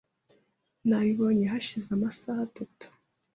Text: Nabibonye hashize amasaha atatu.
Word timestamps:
Nabibonye 0.87 1.45
hashize 1.53 1.87
amasaha 1.97 2.39
atatu. 2.47 2.87